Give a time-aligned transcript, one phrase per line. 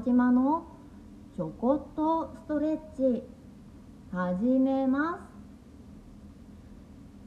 [0.00, 0.66] 島の
[1.36, 3.22] ちょこっとストレッチ
[4.12, 5.20] 始めます。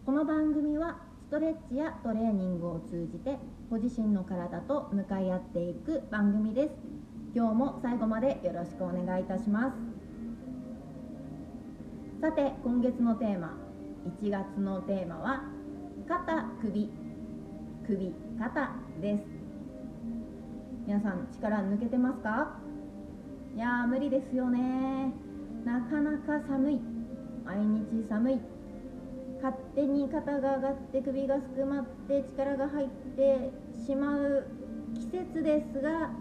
[0.05, 0.97] この番組は
[1.27, 6.71] ストレッチやトレーニングを通じてご自身の体と向かい合っていく番組です。
[7.35, 9.75] 今日も最後までよろしくお願いいたします。
[12.21, 13.57] さて今月のテーマ
[14.21, 15.43] 1月のテーマは
[16.07, 16.89] 肩首
[17.85, 19.23] 首肩です。
[20.87, 22.59] 皆さん力抜けてますか？
[23.53, 25.13] いやー無理ですよね。
[25.65, 26.79] なかなか寒い。
[27.45, 28.39] 毎日寒い。
[29.41, 32.87] 勝手に肩が上がって首がすくまって力が入っ
[33.17, 33.51] て
[33.85, 34.45] しまう
[34.93, 36.11] 季節ですが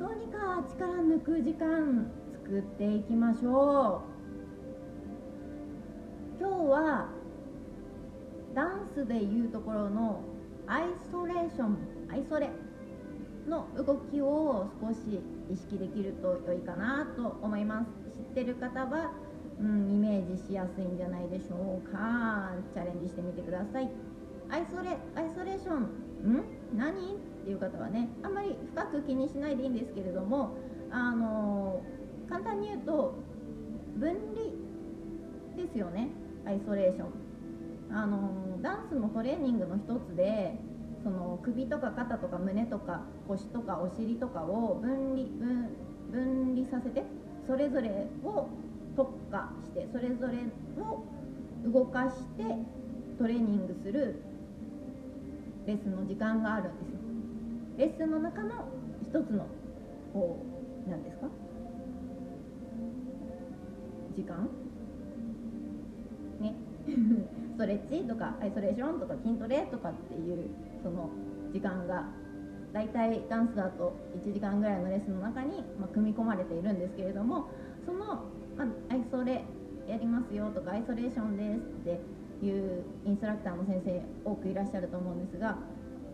[0.00, 4.02] どうにか力抜く時間作っていきましょ
[6.38, 6.40] う。
[6.40, 7.08] 今日は
[8.54, 10.20] ダンスでいうところの
[10.66, 11.78] アイソレーション。
[12.10, 12.50] アイソレ。
[13.54, 17.86] の動きを少し意識できると良いかなと思います。
[18.28, 19.12] 知ってる方は、
[19.60, 22.52] うん、イメージしやすいんじゃないでしょうか。
[22.74, 23.88] チャレンジしてみてください。
[24.50, 26.44] アイソレアイソレーションん？
[26.76, 27.14] 何？
[27.14, 30.56] っていう方はねあんまり深く気にしないでいいんですけれども
[30.90, 31.82] あの
[32.28, 33.14] 簡単に言うと
[33.96, 34.50] 分離
[35.56, 36.08] ですよね。
[36.46, 37.08] アイソレーション。
[37.92, 40.58] あのダンスのトレーニングの一つで
[41.04, 45.28] その首とか肩とか胸とか腰とかお尻とかを分離
[46.10, 47.04] 分離させて
[47.46, 48.48] それぞれを
[48.96, 50.38] 特化してそれぞれ
[50.82, 51.04] を
[51.70, 52.44] 動かして
[53.18, 54.22] トレーニングする
[55.66, 56.98] レッスンの時間があるんですよ。
[57.76, 58.68] レッスンの中の
[59.02, 59.46] 一つの
[60.12, 60.38] こ
[60.86, 61.28] う何ですか？
[64.16, 64.48] 時間？
[66.40, 66.54] ね。
[67.54, 70.50] ストレッチとかアイソレーションとか筋トレとかっていう
[70.82, 71.08] その
[71.52, 72.04] 時間が
[72.72, 77.48] 大体ダンスだと1時間ぐらいのレッスンの中に、ま組み込まれているんですけれども
[77.86, 78.26] その、
[78.58, 79.44] まアイソレ
[79.86, 82.00] やりますよとかアイソレーションです
[82.40, 85.56] っていうインストラクターの先生多くいらっしゃると思うんですが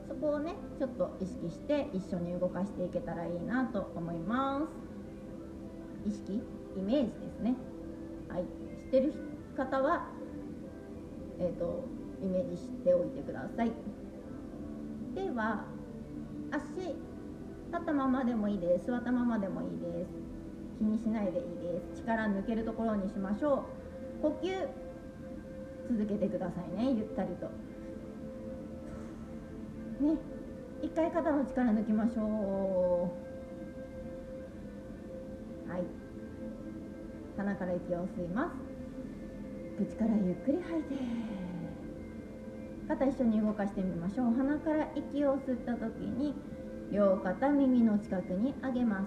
[0.08, 4.60] そこをねちょっと意識して一緒に動かしていけたらいいなと思いま
[6.04, 6.08] す。
[6.08, 6.42] 意識？
[6.76, 7.54] イメージですね。
[8.28, 8.44] はい。
[8.76, 9.14] 知ってる
[9.56, 10.08] 方は
[11.40, 11.84] えっ、ー、と
[12.22, 13.72] イメージしておいてください。
[15.14, 15.64] では
[16.52, 16.94] 足立
[17.80, 18.86] ったままでもいいです。
[18.86, 20.10] 座ったままでもいいです。
[20.78, 22.02] 気にしないでいいです。
[22.02, 23.64] 力抜けるところにしましょ
[24.20, 24.22] う。
[24.22, 24.68] 呼吸
[25.90, 26.92] 続けてくださいね。
[26.92, 27.46] ゆったりと。
[30.04, 30.18] ね。
[30.82, 33.10] 一回肩の力抜きましょ
[35.66, 35.70] う。
[35.70, 35.82] はい。
[37.36, 38.69] 鼻から息を吸います。
[39.86, 40.94] 口からゆっくり吐いて。
[42.88, 44.34] 肩一緒に動かしてみましょう。
[44.34, 46.34] 鼻から息を吸った時に
[46.90, 49.06] 両肩耳の近くに上げま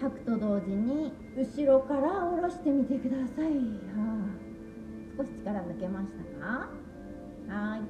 [0.00, 3.52] 吐くと同時に後ろから下ろしてみてください、は
[5.14, 6.68] あ、少し力抜けましたか？
[7.46, 7.82] はい。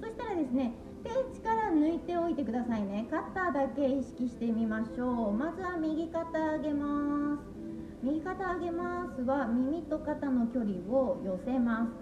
[0.00, 0.72] そしたらですね
[1.04, 3.06] 手力抜いておいてくださいね。
[3.10, 5.32] 肩だけ意識してみましょう。
[5.32, 7.59] まずは右肩上げます。
[8.02, 9.22] 右肩上げます。
[9.22, 11.92] は耳と肩の距離を寄せます。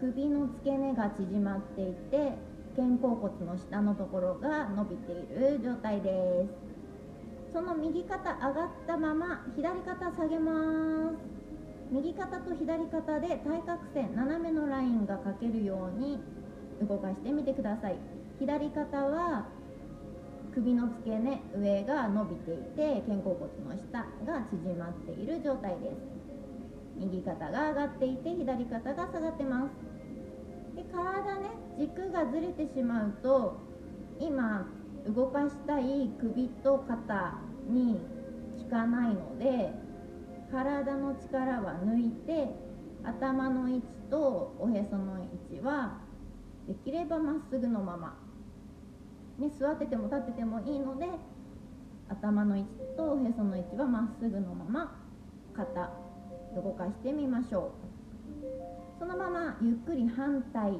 [0.00, 2.32] 首の付け根が縮まっていて
[2.76, 6.46] 肩甲骨の下のところが伸びている状態で
[7.48, 7.52] す。
[7.52, 11.40] その右肩上がったまま左肩下げます。
[11.90, 16.20] 右肩と左肩で対角線斜めのラインが描けるように
[16.86, 17.96] 動かしてみてください
[18.38, 19.46] 左肩は
[20.54, 26.20] 首の付け根上が伸びていて肩甲骨の下が縮まっている状態です。
[26.96, 29.70] 右肩が上がっていて左肩が下がってます。
[30.76, 33.58] で体ね軸がずれてしまうと
[34.18, 34.66] 今
[35.06, 37.38] 動かしたい首と肩
[37.68, 38.00] に
[38.64, 39.72] 効かないので
[40.50, 42.48] 体の力は抜いて
[43.04, 45.98] 頭の位置とおへその位置は
[46.66, 48.16] できればまっすぐのまま
[49.40, 51.06] ね、座ってても立っててもいいので
[52.10, 54.92] 頭の位置とおへその位置はまっすぐのまま
[55.56, 55.90] 肩
[56.54, 57.72] 動かしてみましょ
[58.98, 58.98] う。
[58.98, 60.78] そのままゆっくり反対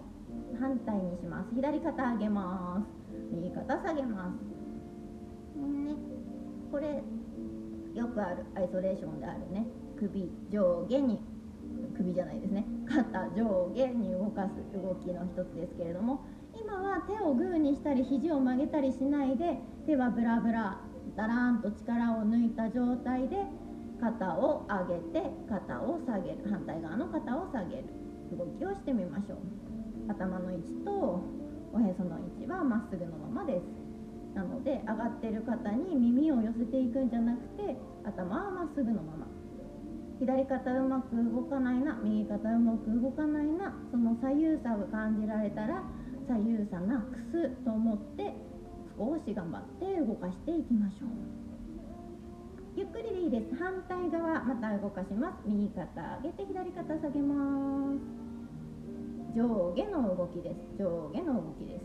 [0.60, 1.54] 反対にします。
[1.54, 3.34] 左肩上げます。
[3.34, 5.58] 右肩下げます。
[5.58, 5.94] ね
[6.70, 7.02] これ
[7.94, 9.66] よくあるアイソレーションであるね。
[9.98, 11.18] 首上下に
[11.96, 12.66] 首じゃないですね。
[12.86, 16.20] 肩上下に動かす動きの一つですけれども
[16.70, 20.78] 今は手をグーにしたり肘を曲げたりしないで手はブラブラ
[21.16, 23.42] だらーんと力を抜いた状態で
[24.00, 26.46] 肩を上げて肩を下げる。
[26.48, 27.84] 反対側の肩を下げる。
[28.38, 29.38] 動きをしてみましょう。
[30.08, 30.90] 頭の位置と
[31.74, 33.66] おへその位置はまっすぐのままです。
[34.36, 37.76] なので上がってる方に耳を寄せていくんじゃなくて
[38.06, 39.26] 頭はまっすぐのまま。
[40.20, 45.82] 左肩うまく動かないな右肩うまく動かないなその左右差を感じられたら
[46.30, 48.30] 左右差なくすと思って
[48.94, 51.08] 少し頑張って動かしていきましょう。
[52.76, 53.56] ゆっくりでいいです。
[53.58, 55.42] 反対側また動かします。
[55.44, 55.82] 右肩
[56.22, 57.34] 上げて左肩下げま
[57.98, 57.98] す。
[59.34, 60.78] 上下の動きです。
[60.78, 61.82] 上下の動きです。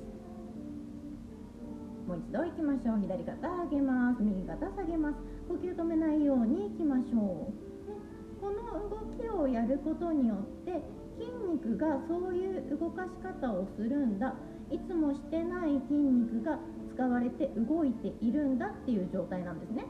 [2.06, 3.00] もう一度行きましょう。
[3.02, 4.22] 左肩上げます。
[4.22, 5.16] 右肩下げます。
[5.50, 10.84] 呼吸止めないように行きましょう、この動きをやることによって
[11.18, 14.36] 筋肉がそういう動かし方をするんだ。
[14.72, 16.58] いつもしてない筋肉が
[16.96, 19.86] 使われて動いているんだっていう状態なんですね。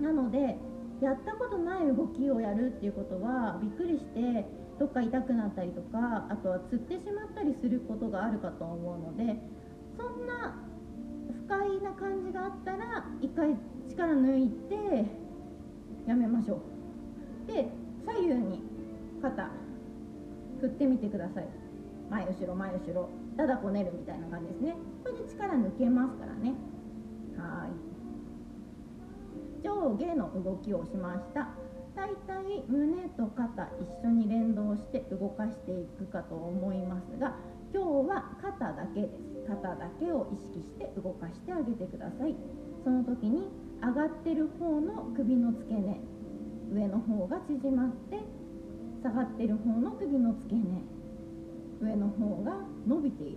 [0.00, 0.56] なので
[1.00, 4.46] やったことない動きをやるっていうことはびっくりして
[4.78, 9.36] どっか痛くなったりとかあとはつってしまったりすることがあるかと思うので
[9.96, 10.56] そんな
[11.44, 13.56] 不快な感じがあったら一回
[13.88, 15.04] 力抜いて
[16.06, 16.62] やめましょ
[17.48, 17.52] う。
[17.52, 17.68] で
[18.06, 18.62] 左右に
[19.20, 19.50] 肩
[20.60, 21.48] 振ってみてください。
[22.10, 23.08] 前後ろ前後ろ。
[23.36, 24.76] だだこねるみたいな感じですね。
[25.02, 26.54] これで力抜けますからね。
[27.38, 27.70] はい。
[29.62, 31.48] 上下の動きをしました。
[31.96, 37.34] だいたい胸と肩一緒に連動して動かしていくかと思いますが
[37.74, 39.12] 今日は肩だけです。
[39.48, 42.36] 肩だけを意識して動かしてあげてください。
[42.84, 43.50] その時に
[43.82, 46.00] 上がってる方の首の付け根
[46.72, 48.18] 上の方が縮まって
[49.02, 50.82] 下がってる方の首の付け根。
[51.80, 52.52] 上の方が
[52.86, 53.36] 伸びている。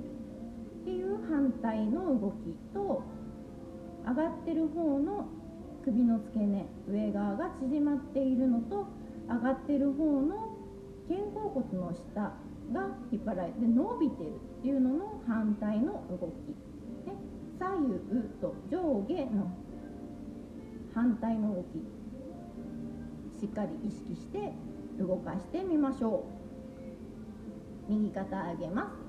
[0.82, 3.04] っていう反対の動きと
[4.06, 5.28] 上がってる方の
[5.86, 6.66] 首の付け根。
[6.90, 8.88] 上側が縮まっているのと
[9.30, 10.58] 上がってる方の
[11.08, 14.30] 肩甲骨の下が引っ張られて伸びてる
[14.60, 17.16] っていうのの反対の動き、ね、
[17.60, 18.00] 左右
[18.42, 19.52] と上下の
[20.94, 22.04] 反対の動き。
[23.40, 24.54] しっかり意識して
[25.00, 26.26] 動かしてみましょ
[27.90, 27.92] う。
[27.92, 29.04] 右肩上げます。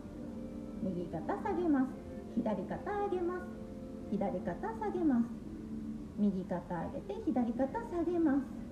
[0.82, 1.86] 右肩下げます。
[2.36, 3.42] 左肩上げます。
[4.10, 5.24] 左肩下げます。
[6.18, 8.64] 右肩上げて左肩下げます。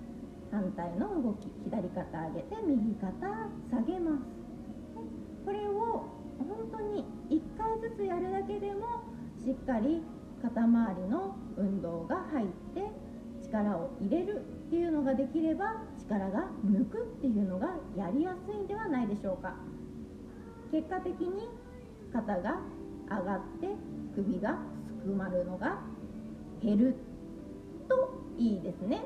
[0.50, 1.48] 反対の動き。
[1.64, 3.10] 左肩上げて右肩
[3.70, 4.42] 下げます。
[5.44, 6.04] これを
[6.38, 9.02] 本当に1回ずつやるだけでも
[9.44, 10.02] しっかり
[10.42, 12.90] 肩周りの運動が入って
[13.44, 15.82] 力を入れるっていうのができれば
[16.12, 19.54] 力が抜くっていうのがやりやすいんではないでしょうか。
[20.70, 21.48] 結果的に
[22.12, 22.60] 肩が
[23.08, 23.68] 上がって
[24.14, 25.80] 首がすくまるのが
[26.62, 26.96] 減る
[27.88, 29.02] といいですね。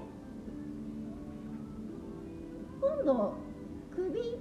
[2.81, 3.35] 今度
[3.95, 4.39] 首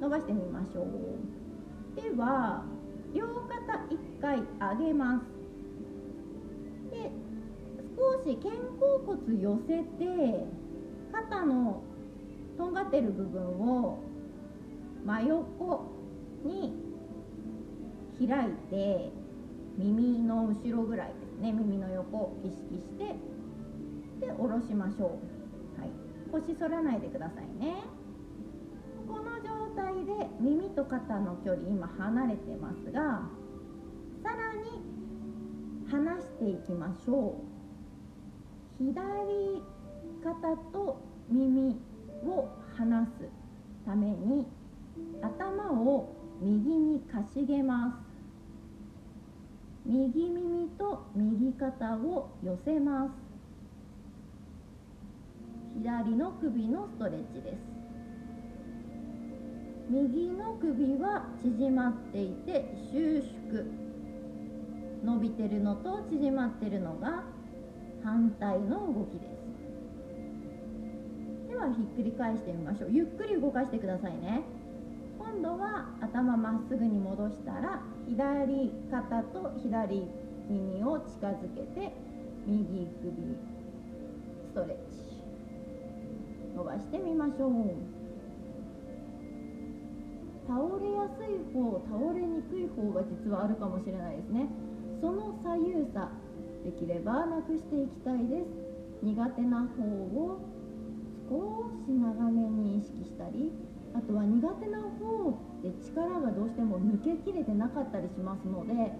[0.00, 2.00] 伸ばしてみましょう。
[2.00, 2.64] では
[3.14, 4.42] 両肩1回
[4.78, 5.24] 上げます。
[6.90, 7.10] で
[7.96, 10.57] 少し肩甲骨寄せて
[11.30, 11.82] 肩の
[12.56, 13.98] とんがってる部分を
[15.04, 15.86] 真横
[16.44, 16.74] に
[18.18, 19.10] 開いて
[19.76, 21.52] 耳の後ろぐらいですね。
[21.52, 23.14] 耳の横を意識して
[24.20, 25.18] で下ろしましょ
[25.76, 25.90] う、はい、
[26.32, 27.74] 腰反らないでくださいね。
[29.06, 33.22] この状態で耳と肩の距離今離れてますが
[34.22, 34.82] さらに
[35.90, 37.40] 離していきましょ
[38.80, 38.84] う。
[38.84, 39.62] 左
[40.22, 41.76] 肩と耳
[42.24, 43.10] を離す
[43.84, 44.46] ために
[45.22, 48.08] 頭を右にかしげます。
[49.86, 53.10] 右耳と右肩を寄せます。
[55.82, 57.56] 左の首のストレッチです。
[59.90, 63.88] 右の首は縮まっていて収縮。
[65.04, 67.22] 伸びてるのと縮まってるのが
[68.02, 69.37] 反対の動きです。
[71.58, 72.90] はひっくり返してみましょう。
[72.90, 74.42] ゆっくり動かしてくださいね。
[75.18, 80.06] 今度は頭まっすぐに戻したら左肩と左
[80.48, 81.92] 耳を近づけて
[82.46, 83.36] 右首
[84.48, 85.22] ストレッチ
[86.56, 87.52] 伸ばしてみましょう。
[90.48, 94.48] 倒れやすい方倒れにくい方が実はあるかもしれないですね。
[95.00, 96.08] その左右差
[96.64, 98.46] できればなくしていきたいです。
[99.02, 100.40] 苦手な方を
[101.28, 103.52] 少し長めに意識したり
[103.94, 108.92] あとは苦手な方って力がどうしても抜けきれてなかったりしますので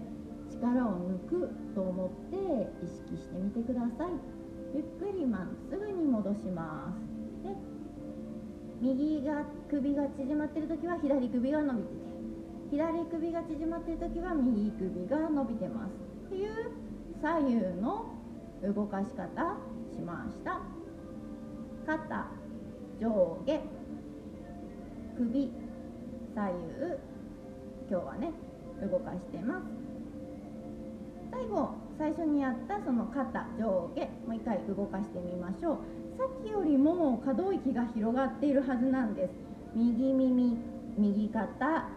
[0.51, 2.37] 力を抜くと思って
[2.85, 4.11] 意識してみてください。
[4.73, 6.93] ゆっくりまっすぐに戻しま
[7.41, 7.47] す。
[7.47, 7.55] で
[8.81, 11.99] 右が首が縮まってる時は左首が伸びてて
[12.71, 15.91] 左首が縮まってる時は右首が伸びてます。
[16.27, 16.51] っていう
[17.21, 18.05] 左右の
[18.63, 19.57] 動かし方
[19.91, 20.78] しました。
[21.89, 21.97] 肩
[23.01, 23.09] 上
[23.47, 23.59] 下
[25.17, 25.49] 首左右
[27.89, 28.31] 今日はね
[28.79, 29.63] 動かしてます。
[31.31, 35.77] 最後最初にやったその肩上下もう一回動かしてみましょう。
[36.19, 39.31] さっきよりも可動域が広がっているはずなんです。
[39.73, 40.59] 右耳
[40.95, 41.89] 右肩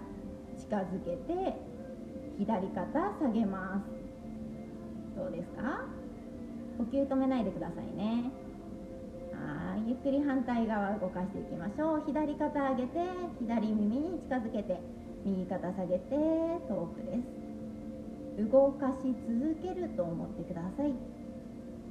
[0.57, 1.55] 近づけて
[2.39, 3.83] 左肩下げま
[5.15, 5.19] す。
[5.19, 5.85] どうですか？
[6.79, 8.33] 呼吸止めないでくださいね。
[9.87, 12.03] ゆっくり反対側動かしていきましょう。
[12.07, 12.99] 左肩上げて
[13.41, 14.81] 左耳に近づけて
[15.25, 16.15] 右肩下げて
[16.69, 17.19] 遠くで
[18.39, 18.51] す。
[18.51, 20.95] 動かし続けると思ってください。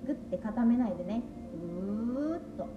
[0.06, 1.22] ぐって固めないでね。
[1.54, 2.68] ぐーっと。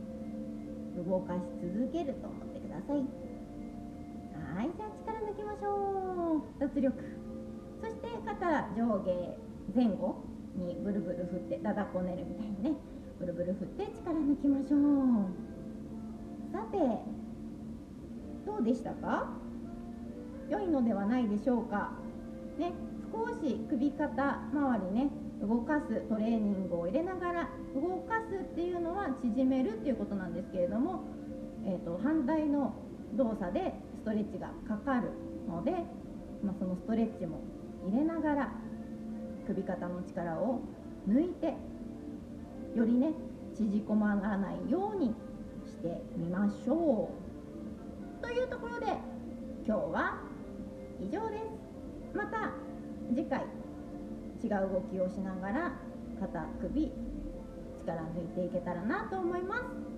[1.02, 2.98] 動かし続けると思ってください。
[2.98, 6.42] はいじゃあ力抜きましょう。
[6.60, 6.94] 脱力。
[7.80, 9.38] そして肩上下
[9.74, 10.22] 前後
[10.54, 12.93] にブルブル振ってだだこねるみたいにね。
[13.24, 14.80] ブルブル振って力抜きましょう。
[16.52, 16.76] さて
[18.44, 19.30] どうでしたか？
[20.50, 21.92] 良いのではないでしょうか。
[22.58, 22.72] ね
[23.10, 31.04] 少し首肩周りね動かすトレーニングを入れながら動かすっていうのは縮めるっていうことなんですけれども、
[31.64, 32.74] えーと、反対の
[33.14, 35.08] 動作でストレッチがかかる
[35.48, 35.70] ので、
[36.42, 37.40] まあ、そのストレッチも
[37.88, 38.52] 入れながら
[39.46, 40.60] 首肩の力を
[41.08, 41.54] 抜いて
[42.74, 43.12] よりね
[43.54, 45.14] 縮こまらないように
[45.64, 47.08] してみましょ
[48.20, 48.22] う。
[48.22, 48.86] というところで
[49.66, 50.18] 今日は
[51.00, 52.16] 以上です。
[52.16, 52.52] また
[53.14, 53.44] 次回
[54.42, 55.72] 違う動きをしながら
[56.20, 56.92] 肩首
[57.86, 59.93] 力抜いていけたらなと思います。